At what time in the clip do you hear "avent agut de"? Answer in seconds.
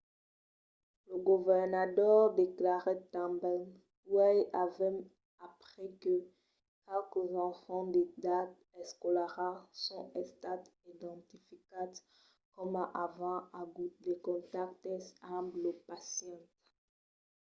13.05-14.13